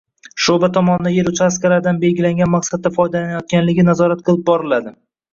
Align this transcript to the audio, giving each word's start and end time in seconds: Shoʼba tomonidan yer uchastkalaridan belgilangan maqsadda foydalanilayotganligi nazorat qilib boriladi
Shoʼba 0.43 0.67
tomonidan 0.75 1.11
yer 1.15 1.27
uchastkalaridan 1.31 1.99
belgilangan 2.03 2.49
maqsadda 2.53 2.91
foydalanilayotganligi 2.95 3.85
nazorat 3.91 4.25
qilib 4.31 4.41
boriladi 4.49 4.95